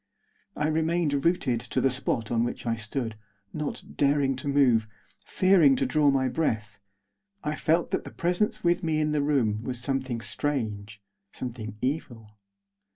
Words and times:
I 0.55 0.65
remained 0.65 1.23
rooted 1.25 1.59
to 1.59 1.79
the 1.79 1.91
spot 1.91 2.31
on 2.31 2.43
which 2.43 2.65
I 2.65 2.75
stood, 2.75 3.15
not 3.53 3.83
daring 3.97 4.35
to 4.37 4.47
move, 4.47 4.87
fearing 5.23 5.75
to 5.75 5.85
draw 5.85 6.09
my 6.09 6.27
breath. 6.27 6.79
I 7.43 7.55
felt 7.55 7.91
that 7.91 8.03
the 8.03 8.09
presence 8.09 8.63
with 8.63 8.81
me 8.81 8.99
in 8.99 9.11
the 9.11 9.21
room 9.21 9.61
was 9.63 9.79
something 9.79 10.19
strange, 10.19 11.03
something 11.33 11.77
evil. 11.83 12.39